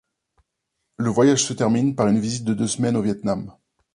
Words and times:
Le 0.97 1.11
voyage 1.11 1.43
se 1.43 1.53
termine 1.53 1.93
par 1.93 2.07
une 2.07 2.19
visite 2.19 2.43
de 2.43 2.55
deux 2.55 2.65
semaines 2.65 2.97
au 2.97 3.03
Viêt 3.03 3.19
Nam. 3.23 3.53